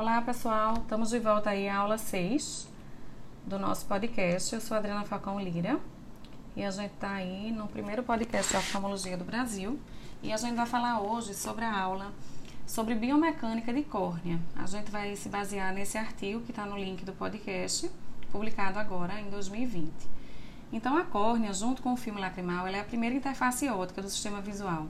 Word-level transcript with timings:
Olá 0.00 0.22
pessoal, 0.22 0.78
estamos 0.78 1.10
de 1.10 1.18
volta 1.18 1.50
aí 1.50 1.68
à 1.68 1.76
aula 1.76 1.98
6 1.98 2.66
do 3.44 3.58
nosso 3.58 3.84
podcast. 3.84 4.54
Eu 4.54 4.58
sou 4.58 4.74
Adriana 4.74 5.04
Falcão 5.04 5.38
Lira 5.38 5.78
e 6.56 6.64
a 6.64 6.70
gente 6.70 6.94
está 6.94 7.10
aí 7.10 7.52
no 7.52 7.68
primeiro 7.68 8.02
podcast 8.02 8.50
de 8.50 8.56
oftalmologia 8.56 9.14
do 9.18 9.26
Brasil 9.26 9.78
e 10.22 10.32
a 10.32 10.38
gente 10.38 10.56
vai 10.56 10.64
falar 10.64 11.02
hoje 11.02 11.34
sobre 11.34 11.66
a 11.66 11.78
aula 11.78 12.10
sobre 12.66 12.94
biomecânica 12.94 13.74
de 13.74 13.82
córnea. 13.82 14.40
A 14.56 14.64
gente 14.64 14.90
vai 14.90 15.14
se 15.16 15.28
basear 15.28 15.70
nesse 15.74 15.98
artigo 15.98 16.40
que 16.40 16.50
está 16.50 16.64
no 16.64 16.78
link 16.78 17.04
do 17.04 17.12
podcast, 17.12 17.90
publicado 18.32 18.78
agora 18.78 19.20
em 19.20 19.28
2020. 19.28 19.92
Então 20.72 20.96
a 20.96 21.04
córnea, 21.04 21.52
junto 21.52 21.82
com 21.82 21.92
o 21.92 21.96
filme 21.98 22.18
lacrimal, 22.18 22.66
é 22.66 22.80
a 22.80 22.84
primeira 22.84 23.14
interface 23.14 23.68
óptica 23.68 24.00
do 24.00 24.08
sistema 24.08 24.40
visual 24.40 24.86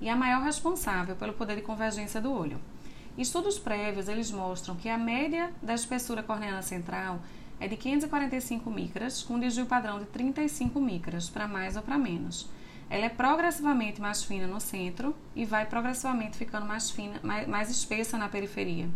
e 0.00 0.08
a 0.08 0.16
maior 0.16 0.42
responsável 0.42 1.14
pelo 1.14 1.34
poder 1.34 1.54
de 1.54 1.62
convergência 1.62 2.20
do 2.20 2.32
olho. 2.32 2.60
Estudos 3.18 3.58
prévios 3.58 4.06
eles 4.06 4.30
mostram 4.30 4.76
que 4.76 4.88
a 4.88 4.96
média 4.96 5.50
da 5.60 5.74
espessura 5.74 6.22
corneana 6.22 6.62
central 6.62 7.20
é 7.58 7.66
de 7.66 7.76
545 7.76 8.70
micras, 8.70 9.24
com 9.24 9.40
desvio 9.40 9.66
padrão 9.66 9.98
de 9.98 10.04
35 10.04 10.80
micras, 10.80 11.28
para 11.28 11.48
mais 11.48 11.74
ou 11.74 11.82
para 11.82 11.98
menos. 11.98 12.48
Ela 12.88 13.06
é 13.06 13.08
progressivamente 13.08 14.00
mais 14.00 14.22
fina 14.22 14.46
no 14.46 14.60
centro 14.60 15.16
e 15.34 15.44
vai 15.44 15.66
progressivamente 15.66 16.38
ficando 16.38 16.64
mais 16.64 16.90
fina, 16.90 17.18
mais, 17.20 17.48
mais 17.48 17.68
espessa 17.68 18.16
na 18.16 18.28
periferia. 18.28 18.88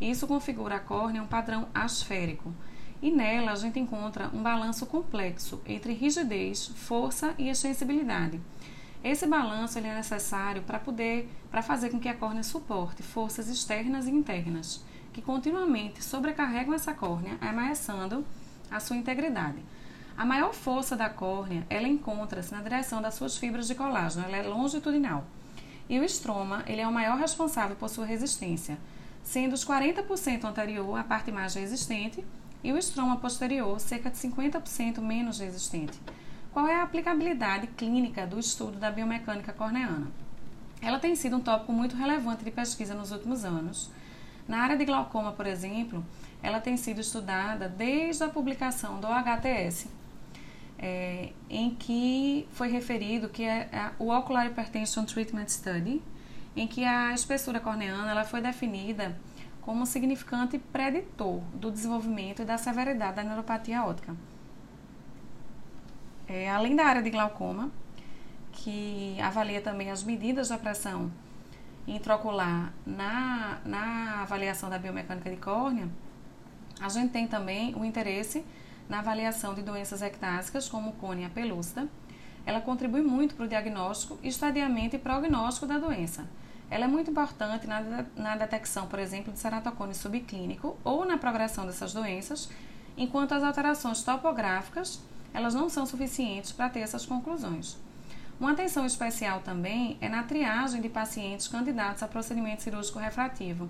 Isso 0.00 0.26
configura 0.26 0.76
a 0.76 0.80
córnea 0.80 1.22
um 1.22 1.26
padrão 1.26 1.68
asférico. 1.74 2.54
E 3.02 3.10
nela 3.10 3.52
a 3.52 3.56
gente 3.56 3.78
encontra 3.78 4.30
um 4.32 4.42
balanço 4.42 4.86
complexo 4.86 5.60
entre 5.66 5.92
rigidez, 5.92 6.68
força 6.68 7.34
e 7.36 7.50
extensibilidade. 7.50 8.40
Esse 9.02 9.26
balanço 9.26 9.78
ele 9.78 9.86
é 9.86 9.94
necessário 9.94 10.62
para 10.62 10.78
poder, 10.78 11.30
para 11.50 11.62
fazer 11.62 11.90
com 11.90 12.00
que 12.00 12.08
a 12.08 12.14
córnea 12.14 12.42
suporte 12.42 13.02
forças 13.02 13.48
externas 13.48 14.06
e 14.06 14.10
internas, 14.10 14.84
que 15.12 15.22
continuamente 15.22 16.02
sobrecarregam 16.02 16.74
essa 16.74 16.92
córnea, 16.92 17.38
ameaçando 17.40 18.24
a 18.70 18.80
sua 18.80 18.96
integridade. 18.96 19.58
A 20.16 20.26
maior 20.26 20.52
força 20.52 20.96
da 20.96 21.08
córnea, 21.08 21.64
ela 21.70 21.86
encontra-se 21.86 22.52
na 22.52 22.60
direção 22.60 23.00
das 23.00 23.14
suas 23.14 23.36
fibras 23.36 23.68
de 23.68 23.76
colágeno, 23.76 24.26
ela 24.26 24.36
é 24.36 24.42
longitudinal. 24.42 25.24
E 25.88 25.98
o 25.98 26.04
estroma, 26.04 26.64
ele 26.66 26.80
é 26.80 26.88
o 26.88 26.92
maior 26.92 27.16
responsável 27.16 27.76
por 27.76 27.88
sua 27.88 28.04
resistência, 28.04 28.76
sendo 29.22 29.52
os 29.52 29.64
40% 29.64 30.44
anterior 30.44 30.98
a 30.98 31.04
parte 31.04 31.30
mais 31.30 31.54
resistente 31.54 32.24
e 32.64 32.72
o 32.72 32.76
estroma 32.76 33.16
posterior 33.16 33.78
cerca 33.78 34.10
de 34.10 34.18
50% 34.18 35.00
menos 35.00 35.38
resistente. 35.38 35.98
Qual 36.58 36.66
é 36.66 36.74
a 36.74 36.82
aplicabilidade 36.82 37.68
clínica 37.68 38.26
do 38.26 38.36
estudo 38.36 38.80
da 38.80 38.90
biomecânica 38.90 39.52
corneana? 39.52 40.08
Ela 40.82 40.98
tem 40.98 41.14
sido 41.14 41.36
um 41.36 41.40
tópico 41.40 41.72
muito 41.72 41.94
relevante 41.94 42.44
de 42.44 42.50
pesquisa 42.50 42.96
nos 42.96 43.12
últimos 43.12 43.44
anos. 43.44 43.88
Na 44.48 44.62
área 44.62 44.76
de 44.76 44.84
glaucoma, 44.84 45.30
por 45.30 45.46
exemplo, 45.46 46.04
ela 46.42 46.58
tem 46.58 46.76
sido 46.76 47.00
estudada 47.00 47.68
desde 47.68 48.24
a 48.24 48.28
publicação 48.28 48.98
do 48.98 49.06
HTS, 49.06 49.88
é, 50.80 51.30
em 51.48 51.76
que 51.76 52.48
foi 52.50 52.68
referido 52.68 53.28
que 53.28 53.44
é, 53.44 53.68
é 53.70 53.92
o 53.96 54.12
Ocular 54.12 54.44
Hypertension 54.48 55.04
Treatment 55.04 55.46
Study, 55.46 56.02
em 56.56 56.66
que 56.66 56.84
a 56.84 57.14
espessura 57.14 57.60
corneana 57.60 58.10
ela 58.10 58.24
foi 58.24 58.40
definida 58.40 59.16
como 59.60 59.82
um 59.82 59.86
significante 59.86 60.58
preditor 60.58 61.38
do 61.54 61.70
desenvolvimento 61.70 62.42
e 62.42 62.44
da 62.44 62.58
severidade 62.58 63.14
da 63.14 63.22
neuropatia 63.22 63.84
óptica 63.84 64.16
é, 66.28 66.50
além 66.50 66.76
da 66.76 66.84
área 66.84 67.02
de 67.02 67.10
glaucoma, 67.10 67.70
que 68.52 69.16
avalia 69.20 69.60
também 69.60 69.90
as 69.90 70.02
medidas 70.02 70.48
da 70.48 70.58
pressão 70.58 71.10
intraocular 71.86 72.72
na, 72.86 73.58
na 73.64 74.22
avaliação 74.22 74.68
da 74.68 74.78
biomecânica 74.78 75.30
de 75.30 75.36
córnea, 75.36 75.88
a 76.80 76.88
gente 76.88 77.10
tem 77.10 77.26
também 77.26 77.74
o 77.74 77.84
interesse 77.84 78.44
na 78.88 79.00
avaliação 79.00 79.54
de 79.54 79.62
doenças 79.62 80.02
ectásicas, 80.02 80.68
como 80.68 80.92
cônia 80.92 81.28
pelúcida. 81.28 81.88
Ela 82.46 82.60
contribui 82.60 83.02
muito 83.02 83.34
para 83.34 83.44
o 83.44 83.48
diagnóstico, 83.48 84.18
estadiamento 84.22 84.96
e 84.96 84.98
prognóstico 84.98 85.66
da 85.66 85.78
doença. 85.78 86.28
Ela 86.70 86.84
é 86.84 86.88
muito 86.88 87.10
importante 87.10 87.66
na, 87.66 88.04
na 88.14 88.36
detecção, 88.36 88.86
por 88.86 88.98
exemplo, 88.98 89.32
de 89.32 89.38
ceratocone 89.38 89.94
subclínico 89.94 90.76
ou 90.84 91.04
na 91.04 91.16
progressão 91.16 91.66
dessas 91.66 91.92
doenças, 91.92 92.48
enquanto 92.96 93.32
as 93.32 93.42
alterações 93.42 94.02
topográficas 94.02 95.00
elas 95.32 95.54
não 95.54 95.68
são 95.68 95.86
suficientes 95.86 96.52
para 96.52 96.68
ter 96.68 96.80
essas 96.80 97.06
conclusões. 97.06 97.76
Uma 98.40 98.52
atenção 98.52 98.86
especial 98.86 99.40
também 99.40 99.96
é 100.00 100.08
na 100.08 100.22
triagem 100.22 100.80
de 100.80 100.88
pacientes 100.88 101.48
candidatos 101.48 102.02
a 102.02 102.08
procedimento 102.08 102.62
cirúrgico 102.62 102.98
refrativo, 102.98 103.68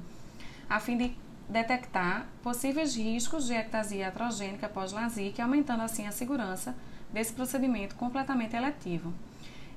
a 0.69 0.79
fim 0.79 0.97
de 0.97 1.17
detectar 1.49 2.27
possíveis 2.43 2.95
riscos 2.95 3.47
de 3.47 3.55
ectasia 3.55 4.01
iatrogênica 4.01 4.69
pós-LASIK, 4.69 5.41
aumentando 5.41 5.83
assim 5.83 6.07
a 6.07 6.13
segurança 6.13 6.75
desse 7.11 7.33
procedimento 7.33 7.95
completamente 7.95 8.55
eletivo. 8.55 9.15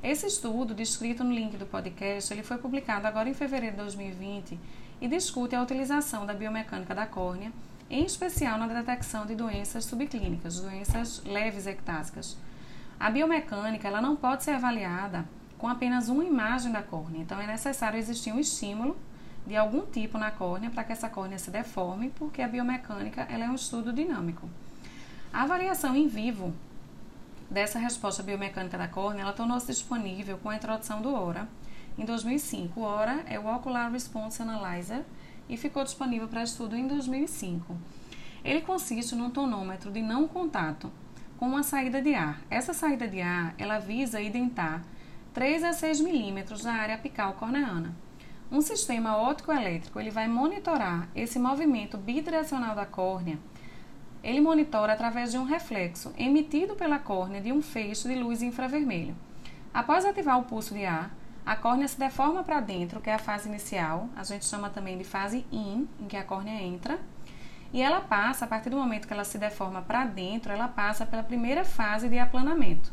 Esse 0.04 0.26
estudo, 0.26 0.74
descrito 0.74 1.24
no 1.24 1.32
link 1.32 1.56
do 1.56 1.66
podcast, 1.66 2.34
ele 2.34 2.44
foi 2.44 2.58
publicado 2.58 3.08
agora 3.08 3.30
em 3.30 3.34
fevereiro 3.34 3.78
de 3.78 3.82
2020 3.84 4.60
e 5.00 5.08
discute 5.08 5.56
a 5.56 5.62
utilização 5.62 6.26
da 6.26 6.34
biomecânica 6.34 6.94
da 6.94 7.06
córnea 7.06 7.52
em 7.92 8.06
especial 8.06 8.58
na 8.58 8.68
detecção 8.68 9.26
de 9.26 9.36
doenças 9.36 9.84
subclínicas, 9.84 10.62
doenças 10.62 11.22
leves 11.26 11.68
ectásicas. 11.68 12.38
A 12.98 13.10
biomecânica 13.10 13.86
ela 13.86 14.02
não 14.02 14.16
pode 14.16 14.44
ser 14.46 14.52
avaliada 14.52 15.26
com 15.58 15.68
apenas 15.68 16.08
uma 16.08 16.24
imagem 16.24 16.72
da 16.72 16.82
córnea, 16.82 17.22
então 17.22 17.40
é 17.40 17.46
necessário 17.46 18.00
existir 18.00 18.32
um 18.32 18.40
estímulo 18.40 18.98
de 19.46 19.58
algum 19.58 19.86
tipo 19.86 20.18
na 20.18 20.32
córnea 20.32 20.70
para 20.70 20.86
que 20.86 20.94
essa 20.94 21.10
córnea 21.10 21.38
se 21.38 21.52
deforme, 21.52 22.10
porque 22.16 22.42
a 22.42 22.48
biomecânica 22.48 23.24
ela 23.30 23.46
é 23.46 23.50
um 23.50 23.56
estudo 23.56 23.92
dinâmico. 23.92 24.50
A 25.34 25.44
avaliação 25.44 25.94
em 25.94 26.08
vivo 26.08 26.54
dessa 27.50 27.78
resposta 27.78 28.24
biomecânica 28.24 28.78
da 28.78 28.88
córnea, 28.88 29.24
ela 29.24 29.34
tornou-se 29.34 29.68
disponível 29.68 30.38
com 30.38 30.50
a 30.50 30.56
introdução 30.56 31.02
do 31.02 31.14
ORA 31.14 31.46
em 31.98 32.06
2005. 32.06 32.80
O 32.80 32.84
ORA 32.84 33.24
é 33.28 33.38
o 33.38 33.54
Ocular 33.54 33.92
Response 33.92 34.42
Analyzer, 34.42 35.04
e 35.48 35.58
ficou 35.58 35.84
disponível 35.84 36.28
para 36.28 36.44
estudo 36.44 36.76
em 36.76 36.88
2005. 36.88 37.78
Ele 38.44 38.62
consiste 38.62 39.16
num 39.16 39.30
tonômetro 39.30 39.92
de 39.92 40.02
não 40.02 40.28
contato 40.28 40.92
com 41.38 41.48
uma 41.48 41.64
saída 41.64 42.02
de 42.02 42.14
ar. 42.14 42.42
Essa 42.50 42.74
saída 42.74 43.08
de 43.08 43.22
ar 43.22 43.54
ela 43.58 43.80
visa 43.80 44.22
identar 44.22 44.84
3 45.34 45.64
a 45.64 45.74
6 45.74 46.02
milímetros 46.02 46.64
da 46.64 46.72
área 46.72 46.96
apical 46.96 47.34
corneana. 47.34 47.96
Um 48.52 48.62
sistema 48.62 49.16
óptico-elétrico 49.16 50.00
ele 50.00 50.12
vai 50.12 50.28
monitorar 50.28 51.08
esse 51.16 51.40
movimento 51.40 51.98
bidirecional 51.98 52.76
da 52.76 52.86
córnea. 52.86 53.40
Ele 54.24 54.42
monitora 54.42 54.94
através 54.94 55.32
de 55.32 55.38
um 55.38 55.46
reflexo 55.46 56.14
emitido 56.18 56.76
pela 56.76 57.00
córnea 57.00 57.42
de 57.42 57.52
um 57.52 57.62
feixe 57.62 58.08
de 58.08 58.16
luz 58.16 58.42
infravermelho. 58.42 59.16
Após 59.74 60.04
ativar 60.04 60.38
o 60.38 60.44
pulso 60.44 60.74
de 60.74 60.86
ar, 60.86 61.16
a 61.44 61.56
córnea 61.56 61.88
se 61.88 62.00
deforma 62.00 62.44
para 62.44 62.60
dentro, 62.60 63.02
que 63.02 63.10
é 63.10 63.16
a 63.16 63.20
fase 63.20 63.50
inicial, 63.50 64.08
a 64.16 64.24
gente 64.24 64.46
chama 64.46 64.70
também 64.70 64.98
de 64.98 65.04
fase 65.04 65.46
in, 65.52 65.88
em 66.00 66.08
que 66.08 66.16
a 66.16 66.24
córnea 66.24 66.62
entra. 66.62 67.00
E 67.74 67.82
ela 67.82 68.02
passa, 68.02 68.46
a 68.46 68.48
partir 68.48 68.70
do 68.70 68.78
momento 68.78 69.08
que 69.08 69.14
ela 69.14 69.24
se 69.24 69.38
deforma 69.38 69.82
para 69.82 70.06
dentro, 70.06 70.52
ela 70.52 70.68
passa 70.68 71.06
pela 71.06 71.24
primeira 71.24 71.64
fase 71.64 72.10
de 72.10 72.20
aplanamento, 72.20 72.92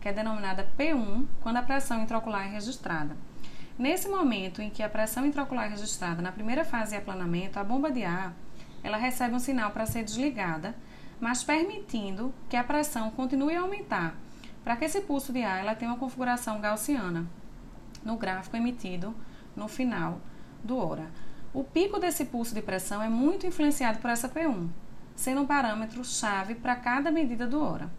que 0.00 0.08
é 0.08 0.12
denominada 0.12 0.68
P1, 0.78 1.26
quando 1.40 1.56
a 1.56 1.62
pressão 1.62 2.02
intraocular 2.02 2.46
é 2.46 2.50
registrada. 2.50 3.16
Nesse 3.76 4.08
momento 4.08 4.62
em 4.62 4.70
que 4.70 4.82
a 4.82 4.88
pressão 4.88 5.26
intraocular 5.26 5.66
é 5.66 5.70
registrada 5.70 6.22
na 6.22 6.30
primeira 6.30 6.64
fase 6.64 6.90
de 6.90 6.98
aplanamento, 6.98 7.58
a 7.58 7.64
bomba 7.64 7.90
de 7.90 8.04
ar 8.04 8.34
ela 8.82 8.96
recebe 8.96 9.34
um 9.34 9.40
sinal 9.40 9.72
para 9.72 9.86
ser 9.86 10.04
desligada, 10.04 10.74
mas 11.20 11.42
permitindo 11.42 12.32
que 12.48 12.56
a 12.56 12.62
pressão 12.62 13.10
continue 13.10 13.56
a 13.56 13.62
aumentar, 13.62 14.14
para 14.62 14.76
que 14.76 14.84
esse 14.84 15.00
pulso 15.00 15.32
de 15.32 15.42
ar 15.42 15.58
ela 15.58 15.74
tenha 15.74 15.90
uma 15.90 15.98
configuração 15.98 16.60
gaussiana 16.60 17.26
no 18.04 18.16
gráfico 18.16 18.56
emitido 18.56 19.14
no 19.56 19.68
final 19.68 20.20
do 20.62 20.76
hora. 20.76 21.10
O 21.52 21.64
pico 21.64 21.98
desse 21.98 22.26
pulso 22.26 22.54
de 22.54 22.62
pressão 22.62 23.02
é 23.02 23.08
muito 23.08 23.46
influenciado 23.46 23.98
por 23.98 24.10
essa 24.10 24.28
P1, 24.28 24.68
sendo 25.16 25.40
um 25.40 25.46
parâmetro 25.46 26.04
chave 26.04 26.54
para 26.54 26.76
cada 26.76 27.10
medida 27.10 27.46
do 27.46 27.62
hora. 27.62 27.90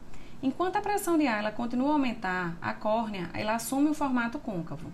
Enquanto 0.42 0.78
a 0.78 0.82
pressão 0.82 1.18
de 1.18 1.28
ar 1.28 1.52
continua 1.54 1.90
a 1.90 1.94
aumentar, 1.94 2.58
a 2.62 2.74
córnea 2.74 3.30
ela 3.34 3.56
assume 3.56 3.90
o 3.90 3.94
formato 3.94 4.40
côncavo. 4.40 4.92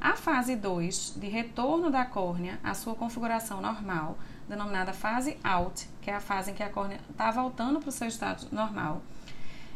A 0.00 0.14
fase 0.14 0.54
2, 0.54 1.14
de 1.16 1.26
retorno 1.26 1.90
da 1.90 2.04
córnea 2.04 2.60
à 2.62 2.74
sua 2.74 2.94
configuração 2.94 3.60
normal, 3.60 4.18
denominada 4.48 4.92
fase 4.92 5.38
out, 5.42 5.88
que 6.00 6.10
é 6.10 6.14
a 6.14 6.20
fase 6.20 6.50
em 6.50 6.54
que 6.54 6.62
a 6.62 6.68
córnea 6.68 7.00
está 7.10 7.30
voltando 7.30 7.80
para 7.80 7.88
o 7.88 7.92
seu 7.92 8.06
estado 8.06 8.46
normal, 8.52 9.02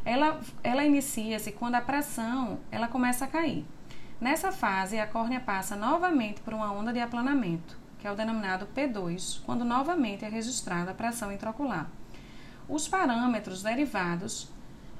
ela, 0.04 0.40
ela 0.62 0.84
inicia-se 0.84 1.52
quando 1.52 1.74
a 1.74 1.80
pressão 1.80 2.60
ela 2.70 2.86
começa 2.86 3.24
a 3.24 3.28
cair. 3.28 3.66
Nessa 4.20 4.52
fase, 4.52 4.98
a 4.98 5.06
córnea 5.06 5.40
passa 5.40 5.74
novamente 5.74 6.42
por 6.42 6.52
uma 6.52 6.70
onda 6.70 6.92
de 6.92 7.00
aplanamento, 7.00 7.78
que 7.98 8.06
é 8.06 8.12
o 8.12 8.14
denominado 8.14 8.68
P2, 8.76 9.40
quando 9.46 9.64
novamente 9.64 10.26
é 10.26 10.28
registrada 10.28 10.90
a 10.90 10.94
pressão 10.94 11.32
intraocular. 11.32 11.88
Os 12.68 12.86
parâmetros 12.86 13.62
derivados 13.62 14.50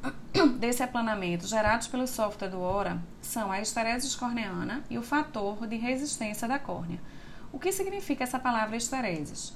desse 0.59 0.83
aplanamento 0.83 1.47
gerados 1.47 1.87
pelo 1.87 2.07
software 2.07 2.49
do 2.49 2.61
ORA 2.61 2.99
são 3.21 3.53
a 3.53 3.61
esteresis 3.61 4.17
corneana 4.17 4.83
e 4.89 4.97
o 4.97 5.03
fator 5.03 5.67
de 5.67 5.77
resistência 5.77 6.49
da 6.49 6.59
córnea. 6.59 6.99
O 7.53 7.59
que 7.59 7.73
significa 7.73 8.25
essa 8.25 8.39
palavra 8.39 8.77
esteresis? 8.77 9.53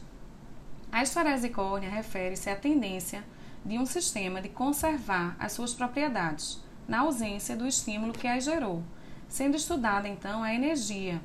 A 0.92 1.02
esterese 1.02 1.48
córnea 1.48 1.88
refere-se 1.88 2.50
à 2.50 2.56
tendência 2.56 3.24
de 3.64 3.78
um 3.78 3.86
sistema 3.86 4.42
de 4.42 4.50
conservar 4.50 5.34
as 5.40 5.52
suas 5.52 5.72
propriedades, 5.72 6.62
na 6.86 7.00
ausência 7.00 7.56
do 7.56 7.66
estímulo 7.66 8.12
que 8.12 8.28
as 8.28 8.44
gerou, 8.44 8.82
sendo 9.28 9.56
estudada 9.56 10.08
então 10.08 10.42
a 10.42 10.54
energia 10.54 11.20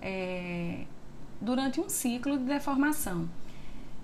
é, 0.00 0.84
durante 1.40 1.80
um 1.80 1.88
ciclo 1.88 2.38
de 2.38 2.44
deformação 2.44 3.28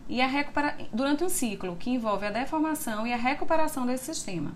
e 0.09 0.21
a 0.21 0.27
recupera... 0.27 0.77
durante 0.93 1.25
um 1.25 1.29
ciclo 1.29 1.77
que 1.77 1.91
envolve 1.91 2.27
a 2.27 2.31
deformação 2.31 3.07
e 3.07 3.13
a 3.13 3.17
recuperação 3.17 3.87
desse 3.87 4.07
sistema. 4.07 4.53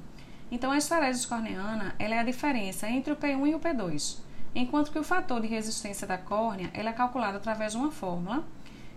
Então, 0.50 0.70
a 0.70 0.78
esterese 0.78 1.26
corneana 1.26 1.94
é 1.98 2.18
a 2.18 2.22
diferença 2.22 2.88
entre 2.88 3.12
o 3.12 3.16
P1 3.16 3.48
e 3.48 3.54
o 3.54 3.60
P2, 3.60 4.18
enquanto 4.54 4.92
que 4.92 4.98
o 4.98 5.04
fator 5.04 5.40
de 5.40 5.48
resistência 5.48 6.06
da 6.06 6.18
córnea 6.18 6.70
é 6.72 6.92
calculado 6.92 7.36
através 7.36 7.72
de 7.72 7.78
uma 7.78 7.90
fórmula 7.90 8.44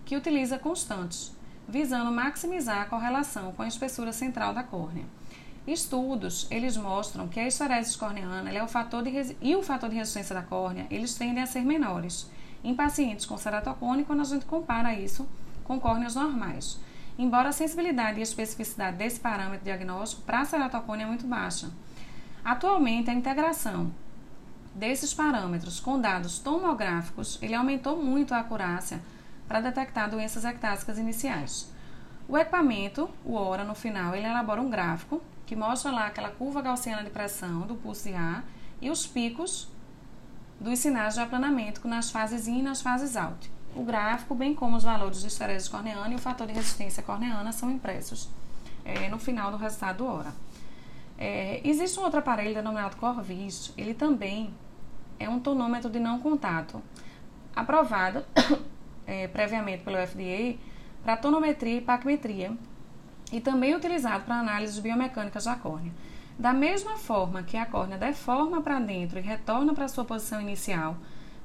que 0.05 0.15
utiliza 0.15 0.59
constantes, 0.59 1.35
visando 1.67 2.11
maximizar 2.11 2.81
a 2.81 2.85
correlação 2.85 3.51
com 3.53 3.63
a 3.63 3.67
espessura 3.67 4.11
central 4.11 4.53
da 4.53 4.63
córnea. 4.63 5.05
Estudos, 5.67 6.47
eles 6.49 6.75
mostram 6.77 7.27
que 7.27 7.39
a 7.39 7.47
esterese 7.47 7.97
corneana 7.97 8.51
é 8.51 8.63
o 8.63 8.67
fator 8.67 9.03
de 9.03 9.35
e 9.41 9.55
o 9.55 9.61
fator 9.61 9.89
de 9.89 9.95
resistência 9.95 10.33
da 10.33 10.41
córnea, 10.41 10.87
eles 10.89 11.15
tendem 11.15 11.43
a 11.43 11.45
ser 11.45 11.61
menores 11.61 12.29
em 12.63 12.73
pacientes 12.73 13.25
com 13.25 13.37
ceratocone 13.37 14.03
quando 14.03 14.21
a 14.21 14.25
gente 14.25 14.45
compara 14.45 14.93
isso 14.93 15.27
com 15.63 15.79
córneas 15.79 16.15
normais. 16.15 16.79
Embora 17.17 17.49
a 17.49 17.53
sensibilidade 17.53 18.19
e 18.19 18.23
especificidade 18.23 18.97
desse 18.97 19.19
parâmetro 19.19 19.65
diagnóstico 19.65 20.21
para 20.21 20.41
a 20.41 20.45
ceratocone 20.45 21.03
é 21.03 21.05
muito 21.05 21.27
baixa. 21.27 21.69
Atualmente, 22.43 23.09
a 23.09 23.13
integração 23.13 23.91
desses 24.73 25.13
parâmetros 25.13 25.79
com 25.79 25.99
dados 25.99 26.39
tomográficos, 26.39 27.37
ele 27.41 27.53
aumentou 27.53 28.01
muito 28.01 28.33
a 28.33 28.39
acurácia 28.39 29.01
para 29.47 29.61
detectar 29.61 30.09
doenças 30.09 30.45
ectásicas 30.45 30.97
iniciais. 30.97 31.69
O 32.27 32.37
equipamento, 32.37 33.09
o 33.25 33.33
ORA, 33.33 33.63
no 33.63 33.75
final, 33.75 34.15
ele 34.15 34.25
elabora 34.25 34.61
um 34.61 34.69
gráfico 34.69 35.21
que 35.49 35.55
mostra 35.55 35.89
lá 35.89 36.05
aquela 36.05 36.29
curva 36.29 36.61
gaussiana 36.61 37.03
de 37.03 37.09
pressão 37.09 37.61
do 37.61 37.73
pulso 37.73 38.07
de 38.07 38.13
ar 38.13 38.45
e 38.79 38.91
os 38.91 39.07
picos 39.07 39.67
dos 40.59 40.77
sinais 40.77 41.15
de 41.15 41.21
aplanamento 41.21 41.87
nas 41.87 42.11
fases 42.11 42.47
in 42.47 42.59
e 42.59 42.61
nas 42.61 42.83
fases 42.83 43.17
out. 43.17 43.51
O 43.75 43.83
gráfico, 43.83 44.35
bem 44.35 44.53
como 44.53 44.77
os 44.77 44.83
valores 44.83 45.21
de 45.21 45.27
esterese 45.27 45.67
corneana 45.67 46.07
e 46.11 46.15
o 46.15 46.19
fator 46.19 46.45
de 46.45 46.53
resistência 46.53 47.01
corneana 47.01 47.51
são 47.51 47.71
impressos 47.71 48.29
é, 48.85 49.09
no 49.09 49.17
final 49.17 49.49
do 49.49 49.57
resultado 49.57 49.97
do 49.97 50.05
HORA. 50.05 50.35
É, 51.17 51.61
existe 51.67 51.99
um 51.99 52.03
outro 52.03 52.19
aparelho 52.19 52.53
denominado 52.53 52.95
Corvis, 52.97 53.73
ele 53.75 53.95
também 53.95 54.53
é 55.17 55.27
um 55.27 55.39
tonômetro 55.39 55.89
de 55.89 55.99
não 55.99 56.19
contato, 56.19 56.79
aprovado 57.55 58.23
é, 59.07 59.27
previamente 59.27 59.83
pelo 59.83 59.97
FDA 59.97 60.59
para 61.03 61.17
tonometria 61.17 61.77
e 61.77 61.81
paquimetria, 61.81 62.55
e 63.31 63.39
também 63.39 63.75
utilizado 63.75 64.23
para 64.23 64.39
análises 64.39 64.79
biomecânicas 64.79 65.45
da 65.45 65.55
córnea. 65.55 65.91
Da 66.37 66.53
mesma 66.53 66.95
forma 66.95 67.43
que 67.43 67.57
a 67.57 67.65
córnea 67.65 67.97
deforma 67.97 68.61
para 68.61 68.79
dentro 68.79 69.19
e 69.19 69.21
retorna 69.21 69.73
para 69.73 69.87
sua 69.87 70.05
posição 70.05 70.41
inicial, 70.41 70.95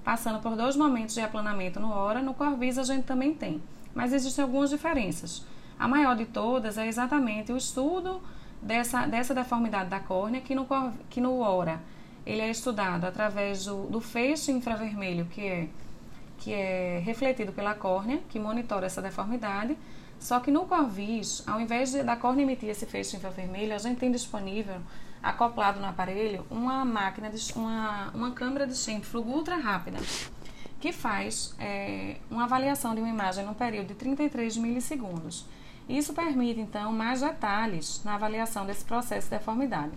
passando 0.05 0.41
por 0.41 0.55
dois 0.55 0.77
momentos 0.77 1.15
de 1.15 1.21
aplanamento 1.21 1.81
no 1.81 1.91
hora, 1.91 2.23
no 2.23 2.35
Corvis 2.35 2.79
a 2.79 2.85
gente 2.85 3.05
também 3.05 3.35
tem. 3.35 3.61
Mas 3.95 4.13
existem 4.13 4.45
algumas 4.45 4.71
diferenças. 4.71 5.45
A 5.79 5.89
maior 5.89 6.15
de 6.15 6.27
todas 6.27 6.79
é 6.79 6.87
exatamente 6.87 7.53
o 7.53 7.57
estudo 7.57 8.23
dessa, 8.63 9.07
dessa 9.07 9.35
deformidade 9.35 9.91
da 9.91 10.01
córnea, 10.01 10.41
que 10.41 10.55
no, 10.55 10.67
que 11.11 11.21
no 11.21 11.39
hora 11.41 11.81
ele 12.25 12.41
é 12.41 12.51
estudado 12.51 13.05
através 13.05 13.67
do, 13.67 13.87
do 13.87 14.01
feixe 14.01 14.51
infravermelho, 14.51 15.27
que 15.27 15.47
é, 15.47 15.69
que 16.39 16.53
é 16.53 17.03
refletido 17.05 17.53
pela 17.53 17.75
córnea, 17.75 18.21
que 18.29 18.39
monitora 18.39 18.87
essa 18.87 19.03
deformidade, 19.03 19.77
só 20.25 20.41
que 20.41 20.51
no 20.51 20.65
Corvis, 20.65 21.47
ao 21.47 21.61
invés 21.61 21.93
de, 21.93 22.03
da 22.03 22.17
córnea 22.17 22.45
emitir 22.45 22.71
esse 22.71 22.87
feixe 22.87 23.15
infravermelho, 23.15 23.75
a 23.75 23.79
gente 23.79 23.99
tem 23.99 24.11
disponível, 24.11 24.81
acoplado 25.23 25.79
no 25.79 25.85
aparelho, 25.85 26.47
uma 26.51 26.83
máquina, 26.83 27.29
de, 27.29 27.53
uma, 27.53 28.09
uma 28.15 28.31
câmera 28.31 28.67
de 28.67 28.75
centrífugo 28.75 29.31
ultra 29.31 29.57
rápida, 29.57 29.99
que 30.81 30.93
faz 30.93 31.55
é, 31.59 32.17
uma 32.31 32.45
avaliação 32.45 32.95
de 32.95 33.03
uma 33.03 33.11
imagem 33.11 33.45
num 33.45 33.53
período 33.53 33.89
de 33.89 33.97
33 33.97 34.57
milissegundos. 34.57 35.45
Isso 35.87 36.15
permite, 36.15 36.59
então, 36.59 36.91
mais 36.91 37.21
detalhes 37.21 38.03
na 38.03 38.15
avaliação 38.15 38.65
desse 38.65 38.83
processo 38.83 39.29
de 39.29 39.37
deformidade. 39.37 39.93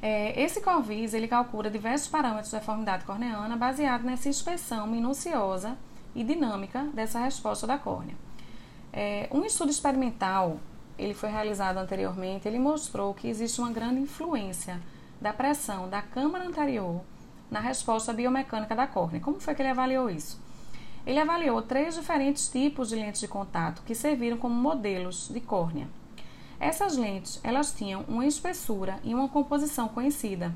É, 0.00 0.40
esse 0.40 0.60
Corvis, 0.60 1.12
ele 1.12 1.26
calcula 1.26 1.68
diversos 1.68 2.06
parâmetros 2.06 2.52
de 2.52 2.56
deformidade 2.56 3.04
corneana 3.04 3.56
baseado 3.56 4.04
nessa 4.04 4.28
inspeção 4.28 4.86
minuciosa 4.86 5.76
e 6.14 6.22
dinâmica 6.22 6.84
dessa 6.94 7.18
resposta 7.18 7.66
da 7.66 7.76
córnea. 7.76 8.14
É, 8.96 9.28
um 9.32 9.44
estudo 9.44 9.72
experimental, 9.72 10.60
ele 10.96 11.14
foi 11.14 11.28
realizado 11.28 11.78
anteriormente, 11.78 12.46
ele 12.46 12.60
mostrou 12.60 13.12
que 13.12 13.26
existe 13.26 13.60
uma 13.60 13.72
grande 13.72 14.00
influência 14.00 14.80
da 15.20 15.32
pressão 15.32 15.88
da 15.88 16.00
câmara 16.00 16.46
anterior 16.46 17.00
na 17.50 17.58
resposta 17.58 18.12
biomecânica 18.12 18.72
da 18.76 18.86
córnea. 18.86 19.20
Como 19.20 19.40
foi 19.40 19.52
que 19.52 19.62
ele 19.62 19.70
avaliou 19.70 20.08
isso? 20.08 20.40
Ele 21.04 21.18
avaliou 21.18 21.60
três 21.60 21.96
diferentes 21.96 22.48
tipos 22.48 22.90
de 22.90 22.94
lentes 22.94 23.20
de 23.20 23.26
contato 23.26 23.82
que 23.82 23.96
serviram 23.96 24.36
como 24.36 24.54
modelos 24.54 25.28
de 25.28 25.40
córnea. 25.40 25.88
Essas 26.60 26.96
lentes, 26.96 27.40
elas 27.42 27.72
tinham 27.72 28.04
uma 28.06 28.24
espessura 28.24 29.00
e 29.02 29.12
uma 29.12 29.28
composição 29.28 29.88
conhecida. 29.88 30.54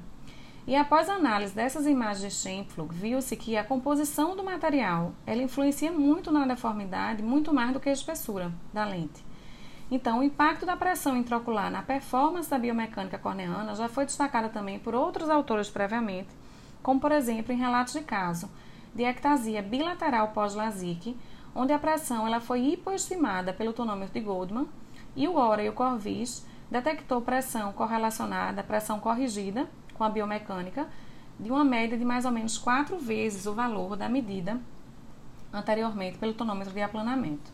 E 0.69 0.77
após 0.77 1.09
a 1.09 1.15
análise 1.15 1.55
dessas 1.55 1.87
imagens 1.87 2.21
de 2.21 2.43
Scheinpflug, 2.43 2.95
viu-se 2.95 3.35
que 3.39 3.57
a 3.57 3.65
composição 3.65 4.37
do 4.37 4.45
material 4.45 5.15
ela 5.27 5.41
influencia 5.41 5.91
muito 5.91 6.31
na 6.31 6.47
deformidade, 6.47 7.23
muito 7.23 7.55
mais 7.55 7.73
do 7.73 7.81
que 7.81 7.89
a 7.89 7.93
espessura 7.93 8.53
da 8.71 8.85
lente. 8.85 9.25
Então, 9.91 10.19
o 10.19 10.23
impacto 10.23 10.67
da 10.67 10.77
pressão 10.77 11.17
intraocular 11.17 11.71
na 11.71 11.81
performance 11.81 12.51
da 12.51 12.59
biomecânica 12.59 13.19
corneana 13.19 13.75
já 13.75 13.89
foi 13.89 14.05
destacada 14.05 14.51
também 14.51 14.79
por 14.79 14.95
outros 14.95 15.31
autores 15.31 15.71
previamente, 15.71 16.29
como 16.83 17.01
por 17.01 17.13
exemplo 17.13 17.51
em 17.51 17.57
relatos 17.57 17.95
de 17.95 18.03
caso 18.03 18.51
de 18.95 19.05
ectasia 19.05 19.63
bilateral 19.63 20.33
pós-LASIK, 20.33 21.17
onde 21.55 21.73
a 21.73 21.79
pressão 21.79 22.27
ela 22.27 22.41
foi 22.41 22.61
hipoestimada 22.61 23.55
pelo 23.55 23.73
tonômetro 23.73 24.13
de 24.13 24.21
Goldman 24.21 24.69
e 25.17 25.27
o 25.29 25.35
ORA 25.35 25.63
e 25.63 25.71
o 25.71 25.73
Corvis 25.73 26.47
detectou 26.71 27.23
pressão 27.23 27.73
correlacionada, 27.73 28.63
pressão 28.63 29.01
corrigida 29.01 29.67
com 29.99 30.05
a 30.05 30.09
biomecânica, 30.09 30.89
de 31.39 31.51
uma 31.51 31.65
média 31.65 31.99
de 31.99 32.05
mais 32.05 32.25
ou 32.25 32.31
menos 32.31 32.57
quatro 32.57 32.99
vezes 32.99 33.47
o 33.47 33.53
valor 33.53 33.97
da 33.97 34.09
medida 34.09 34.59
anteriormente 35.53 36.19
pelo 36.19 36.35
tonômetro 36.35 36.73
de 36.73 36.81
aplanamento. 36.81 37.51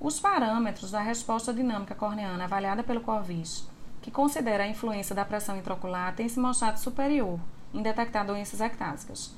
Os 0.00 0.18
parâmetros 0.18 0.90
da 0.90 1.00
resposta 1.00 1.52
dinâmica 1.52 1.94
corneana 1.94 2.44
avaliada 2.44 2.82
pelo 2.82 3.00
Corvis, 3.00 3.68
que 4.00 4.10
considera 4.10 4.64
a 4.64 4.68
influência 4.68 5.14
da 5.14 5.24
pressão 5.24 5.56
intraocular, 5.56 6.14
têm 6.14 6.28
se 6.28 6.40
mostrado 6.40 6.78
superior 6.78 7.38
em 7.72 7.82
detectar 7.82 8.26
doenças 8.26 8.60
ectásicas. 8.60 9.34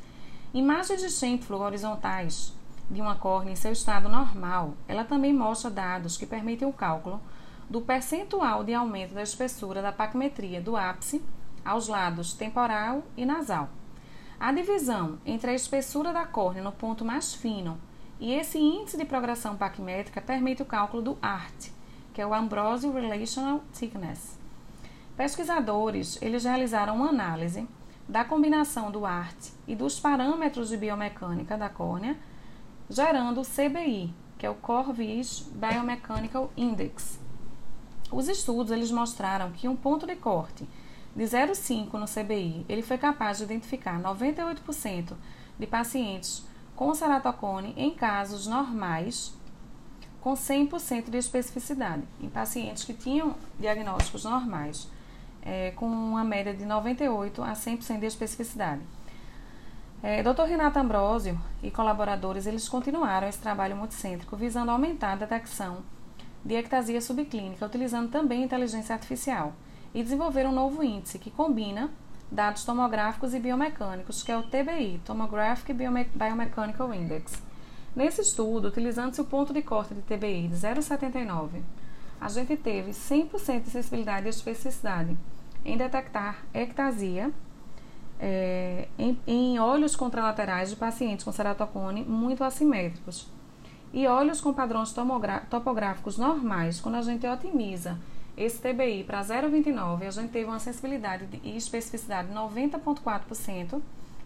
Imagens 0.53 1.03
de 1.03 1.11
Schentflug 1.11 1.63
horizontais 1.65 2.53
de 2.91 3.01
uma 3.01 3.15
córnea 3.15 3.53
em 3.53 3.57
seu 3.57 3.73
estado 3.73 4.09
normal, 4.09 4.75
ela 4.89 5.05
também 5.05 5.33
mostra 5.33 5.71
dados 5.71 6.17
que 6.17 6.27
permitem 6.27 6.67
o 6.67 6.73
cálculo 6.73 7.21
do 7.69 7.81
percentual 7.81 8.63
de 8.63 8.75
aumento 8.75 9.15
da 9.15 9.23
espessura 9.23 9.81
da 9.81 9.93
paquimetria 9.93 10.61
do 10.61 10.77
ápice 10.77 11.23
aos 11.65 11.89
lados 11.89 12.35
temporal 12.35 13.03
e 13.17 13.25
nasal. 13.25 13.71
A 14.39 14.53
divisão 14.53 15.19
entre 15.25 15.51
a 15.51 15.55
espessura 15.55 16.13
da 16.13 16.27
córnea 16.27 16.63
no 16.63 16.73
ponto 16.73 17.05
mais 17.05 17.35
fino 17.35 17.79
e 18.21 18.33
esse 18.33 18.59
índice 18.59 18.97
de 18.97 19.05
progressão 19.05 19.57
paquimétrica 19.57 20.21
permite 20.21 20.63
o 20.63 20.67
cálculo 20.67 21.03
do 21.03 21.19
ART, 21.23 21.71
que 22.13 22.21
é 22.21 22.27
o 22.27 22.35
Ambrosio 22.35 22.93
Relational 22.93 23.63
Thickness. 23.73 24.39
Pesquisadores, 25.17 26.21
eles 26.21 26.45
realizaram 26.45 26.97
uma 26.97 27.09
análise 27.09 27.67
da 28.09 28.25
combinação 28.25 28.91
do 28.91 29.07
ART 29.07 29.51
e 29.67 29.75
dos 29.75 29.99
parâmetros 29.99 30.69
de 30.69 30.77
biomecânica 30.77 31.57
da 31.57 31.69
córnea, 31.69 32.17
gerando 32.91 33.41
o 33.41 33.45
CBI, 33.45 34.13
que 34.37 34.45
é 34.45 34.51
o 34.51 34.55
Corvis 34.55 35.49
Biomechanical 35.55 36.53
Index. 36.57 37.19
Os 38.13 38.29
estudos 38.29 38.71
eles 38.71 38.91
mostraram 38.91 39.51
que 39.53 39.69
um 39.69 39.77
ponto 39.77 40.07
de 40.07 40.17
corte 40.17 40.69
de 41.15 41.23
0,5 41.23 41.93
no 41.93 42.07
CBI, 42.07 42.67
ele 42.69 42.83
foi 42.83 42.99
capaz 42.99 43.39
de 43.39 43.45
identificar 43.45 44.01
98% 44.01 45.13
de 45.59 45.67
pacientes 45.67 46.45
com 46.75 46.93
ceratocone 46.95 47.73
em 47.77 47.95
casos 47.95 48.47
normais 48.47 49.33
com 50.21 50.33
100% 50.33 51.11
de 51.11 51.19
especificidade, 51.19 52.03
em 52.19 52.31
pacientes 52.31 52.83
que 52.83 52.95
tinham 52.95 53.37
diagnósticos 53.61 54.25
normais, 54.25 54.89
é, 55.43 55.73
com 55.73 55.87
uma 55.87 56.25
média 56.25 56.55
de 56.55 56.65
98% 56.65 57.41
a 57.41 57.53
100% 57.53 58.01
de 58.01 58.07
especificidade. 58.07 58.81
É, 60.03 60.23
Dr. 60.23 60.45
Renato 60.45 60.79
Ambrosio 60.79 61.39
e 61.63 61.71
colaboradores, 61.71 62.47
eles 62.47 62.69
continuaram 62.69 63.29
esse 63.29 63.39
trabalho 63.39 63.77
multicêntrico 63.77 64.35
visando 64.35 64.71
aumentar 64.71 65.13
a 65.13 65.17
detecção 65.17 65.85
de 66.43 66.55
ectasia 66.55 67.01
subclínica, 67.03 67.67
utilizando 67.67 68.11
também 68.11 68.43
inteligência 68.43 68.95
artificial 68.95 69.53
e 69.95 70.03
desenvolver 70.03 70.47
um 70.47 70.53
novo 70.53 70.83
índice 70.83 71.19
que 71.19 71.31
combina 71.31 71.91
dados 72.31 72.65
tomográficos 72.65 73.33
e 73.33 73.39
biomecânicos, 73.39 74.23
que 74.23 74.33
é 74.33 74.37
o 74.37 74.43
TBI, 74.43 75.01
Tomographic 75.05 75.73
Biomechanical 75.73 76.93
Index. 76.93 77.41
Nesse 77.95 78.21
estudo, 78.23 78.69
utilizando-se 78.69 79.21
o 79.21 79.25
ponto 79.25 79.53
de 79.53 79.63
corte 79.63 79.95
de 79.95 80.03
TBI 80.03 80.49
de 80.49 80.57
0,79, 80.57 81.63
a 82.21 82.29
gente 82.29 82.57
teve 82.57 82.91
100% 82.91 83.63
de 83.63 83.71
sensibilidade 83.71 84.27
e 84.27 84.31
especificidade 84.31 85.17
em 85.65 85.77
detectar 85.77 86.45
ectasia 86.53 87.31
é, 88.19 88.89
em, 88.99 89.19
em 89.27 89.59
olhos 89.59 89.95
contralaterais 89.95 90.71
de 90.71 90.77
pacientes 90.77 91.25
com 91.25 91.31
ceratocone 91.31 92.03
muito 92.05 92.43
assimétricos. 92.43 93.29
E 93.93 94.09
olhos 94.09 94.41
com 94.41 94.53
padrões 94.53 94.93
topográficos 95.49 96.19
normais, 96.19 96.81
quando 96.81 96.97
a 96.97 97.03
gente 97.03 97.25
otimiza 97.27 97.97
esse 98.37 98.59
TBI 98.59 99.05
para 99.05 99.21
0,29, 99.21 100.07
a 100.07 100.11
gente 100.11 100.31
teve 100.31 100.47
uma 100.47 100.59
sensibilidade 100.59 101.29
e 101.43 101.57
especificidade 101.57 102.29
de 102.29 102.35
90,4% 102.35 103.81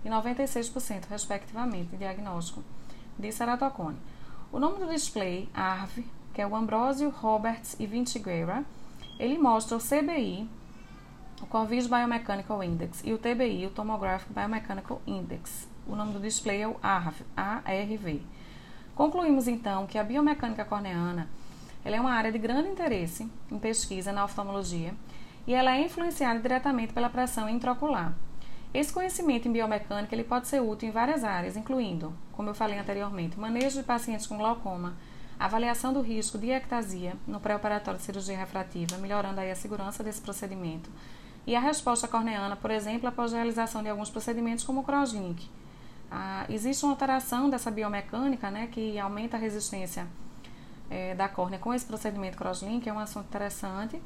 e 0.04 0.08
96%, 0.08 1.04
respectivamente, 1.10 1.90
de 1.90 1.98
diagnóstico 1.98 2.62
de 3.18 3.30
ceratocone. 3.32 3.98
O 4.50 4.58
nome 4.58 4.78
do 4.78 4.90
display, 4.90 5.48
ARV, 5.52 6.04
que 6.32 6.40
é 6.40 6.46
o 6.46 6.56
Ambrosio, 6.56 7.10
Roberts 7.10 7.76
e 7.78 7.86
Vinciguerra, 7.86 8.64
ele 9.18 9.36
mostra 9.36 9.76
o 9.76 9.80
CBI, 9.80 10.48
o 11.42 11.46
Covid 11.46 11.88
Biomechanical 11.88 12.62
Index, 12.64 13.02
e 13.04 13.12
o 13.12 13.18
TBI, 13.18 13.66
o 13.66 13.70
Tomographic 13.70 14.32
Biomechanical 14.32 15.02
Index. 15.06 15.68
O 15.86 15.94
nome 15.94 16.12
do 16.12 16.20
display 16.20 16.62
é 16.62 16.68
o 16.68 16.76
ARV, 16.82 17.16
ARV. 17.36 18.22
Concluímos 18.94 19.46
então 19.46 19.86
que 19.86 19.98
a 19.98 20.04
biomecânica 20.04 20.64
corneana 20.64 21.28
ela 21.88 21.97
é 21.97 22.00
uma 22.02 22.12
área 22.12 22.30
de 22.30 22.37
grande 22.37 22.68
interesse 22.68 23.26
em 23.50 23.59
pesquisa 23.59 24.12
na 24.12 24.23
oftalmologia 24.23 24.92
e 25.47 25.54
ela 25.54 25.75
é 25.75 25.83
influenciada 25.83 26.38
diretamente 26.38 26.92
pela 26.92 27.09
pressão 27.09 27.49
intraocular. 27.49 28.12
Esse 28.75 28.92
conhecimento 28.92 29.49
em 29.49 29.52
biomecânica 29.52 30.14
ele 30.14 30.23
pode 30.23 30.49
ser 30.49 30.61
útil 30.61 30.87
em 30.87 30.92
várias 30.92 31.25
áreas, 31.25 31.57
incluindo, 31.57 32.12
como 32.33 32.50
eu 32.50 32.54
falei 32.54 32.78
anteriormente, 32.78 33.40
manejo 33.40 33.78
de 33.78 33.85
pacientes 33.85 34.26
com 34.26 34.37
glaucoma, 34.37 34.99
avaliação 35.40 35.90
do 35.90 36.02
risco 36.02 36.37
de 36.37 36.50
ectasia 36.50 37.16
no 37.26 37.40
pré-operatório 37.40 37.99
de 37.99 38.04
cirurgia 38.04 38.37
refrativa, 38.37 38.99
melhorando 38.99 39.40
aí 39.40 39.50
a 39.50 39.57
segurança 39.57 40.04
desse 40.04 40.21
procedimento, 40.21 40.90
e 41.47 41.57
a 41.57 41.61
resposta 41.61 42.07
corneana, 42.07 42.54
por 42.54 42.71
exemplo, 42.71 43.09
após 43.09 43.33
a 43.33 43.37
realização 43.37 43.83
de 43.83 43.88
alguns 43.88 44.11
procedimentos 44.11 44.62
como 44.62 44.80
o 44.80 44.85
crosslink. 44.85 45.49
Ah, 46.11 46.45
existe 46.50 46.85
uma 46.85 46.92
alteração 46.92 47.49
dessa 47.49 47.71
biomecânica 47.71 48.50
né, 48.50 48.68
que 48.71 48.99
aumenta 48.99 49.38
a 49.38 49.40
resistência 49.40 50.07
é, 50.90 51.14
da 51.14 51.28
córnea 51.28 51.59
com 51.59 51.73
esse 51.73 51.85
procedimento 51.85 52.37
crosslink, 52.37 52.88
é 52.88 52.92
um 52.92 52.99
assunto 52.99 53.26
interessante. 53.26 54.00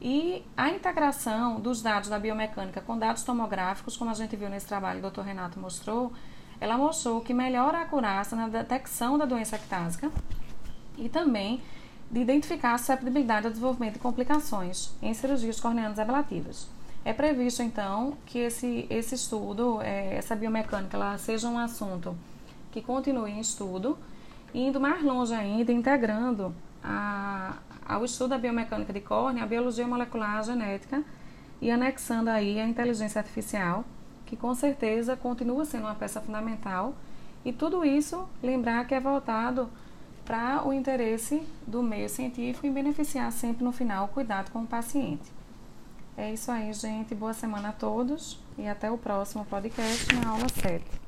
E 0.00 0.44
a 0.56 0.70
integração 0.70 1.60
dos 1.60 1.82
dados 1.82 2.08
da 2.08 2.18
biomecânica 2.18 2.80
com 2.80 2.96
dados 2.96 3.24
tomográficos, 3.24 3.96
como 3.96 4.10
a 4.10 4.14
gente 4.14 4.36
viu 4.36 4.48
nesse 4.48 4.66
trabalho 4.66 5.04
o 5.04 5.10
Dr. 5.10 5.22
Renato 5.22 5.58
mostrou, 5.58 6.12
ela 6.60 6.76
mostrou 6.76 7.20
que 7.20 7.34
melhora 7.34 7.78
a 7.78 7.82
acurácia 7.82 8.36
na 8.36 8.48
detecção 8.48 9.18
da 9.18 9.24
doença 9.24 9.56
ectásica 9.56 10.10
e 10.96 11.08
também 11.08 11.60
de 12.10 12.20
identificar 12.20 12.74
a 12.74 12.78
susceptibilidade 12.78 13.46
ao 13.46 13.52
desenvolvimento 13.52 13.94
de 13.94 13.98
complicações 13.98 14.92
em 15.02 15.12
cirurgias 15.12 15.60
corneanas 15.60 15.98
ablativas. 15.98 16.68
É 17.04 17.12
previsto, 17.12 17.62
então, 17.62 18.16
que 18.26 18.38
esse, 18.38 18.86
esse 18.90 19.14
estudo, 19.14 19.80
é, 19.82 20.16
essa 20.16 20.34
biomecânica, 20.34 20.96
ela 20.96 21.16
seja 21.18 21.48
um 21.48 21.58
assunto 21.58 22.16
que 22.72 22.82
continue 22.82 23.30
em 23.30 23.40
estudo, 23.40 23.98
indo 24.54 24.80
mais 24.80 25.02
longe 25.02 25.34
ainda, 25.34 25.72
integrando 25.72 26.54
a, 26.82 27.54
ao 27.86 28.04
estudo 28.04 28.30
da 28.30 28.38
biomecânica 28.38 28.92
de 28.92 29.00
córnea, 29.00 29.44
a 29.44 29.46
biologia 29.46 29.86
molecular, 29.86 30.38
a 30.38 30.42
genética, 30.42 31.02
e 31.60 31.70
anexando 31.70 32.30
aí 32.30 32.60
a 32.60 32.66
inteligência 32.66 33.18
artificial, 33.20 33.84
que 34.24 34.36
com 34.36 34.54
certeza 34.54 35.16
continua 35.16 35.64
sendo 35.64 35.84
uma 35.84 35.94
peça 35.94 36.20
fundamental, 36.20 36.94
e 37.44 37.52
tudo 37.52 37.84
isso 37.84 38.28
lembrar 38.42 38.86
que 38.86 38.94
é 38.94 39.00
voltado 39.00 39.68
para 40.24 40.66
o 40.66 40.72
interesse 40.72 41.42
do 41.66 41.82
meio 41.82 42.08
científico 42.08 42.66
e 42.66 42.70
beneficiar 42.70 43.32
sempre 43.32 43.64
no 43.64 43.72
final 43.72 44.04
o 44.04 44.08
cuidado 44.08 44.50
com 44.50 44.60
o 44.60 44.66
paciente. 44.66 45.32
É 46.16 46.32
isso 46.32 46.50
aí, 46.50 46.72
gente. 46.72 47.14
Boa 47.14 47.32
semana 47.32 47.70
a 47.70 47.72
todos 47.72 48.38
e 48.58 48.66
até 48.66 48.90
o 48.90 48.98
próximo 48.98 49.44
podcast 49.44 50.14
na 50.16 50.30
aula 50.30 50.48
7. 50.48 51.07